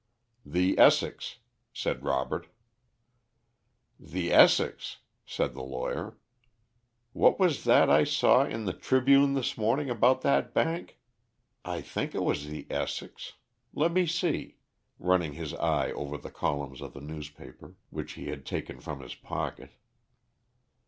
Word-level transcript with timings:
"The 0.43 0.79
Essex," 0.79 1.37
said 1.73 2.03
Robert. 2.03 2.47
"The 3.99 4.31
Essex!" 4.33 4.97
said 5.27 5.53
the 5.53 5.61
lawyer. 5.61 6.17
"What 7.13 7.39
was 7.39 7.65
that 7.65 7.87
I 7.87 8.03
saw 8.03 8.43
in 8.43 8.65
the 8.65 8.73
Tribune 8.73 9.35
this 9.35 9.59
morning 9.59 9.91
about 9.91 10.21
that 10.21 10.55
bank? 10.55 10.97
I 11.63 11.81
think 11.81 12.15
it 12.15 12.23
was 12.23 12.47
the 12.47 12.65
Essex. 12.71 13.33
Let 13.73 13.91
me 13.91 14.07
see;" 14.07 14.57
running 14.97 15.33
his 15.33 15.53
eye 15.53 15.91
over 15.91 16.17
the 16.17 16.31
columns 16.31 16.81
of 16.81 16.93
the 16.93 16.99
newspaper, 17.01 17.75
which 17.91 18.13
he 18.13 18.29
had 18.29 18.43
taken 18.43 18.79
from 18.79 19.01
his 19.01 19.13
pocket. 19.13 19.69